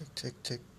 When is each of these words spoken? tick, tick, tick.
tick, 0.00 0.14
tick, 0.14 0.42
tick. 0.42 0.69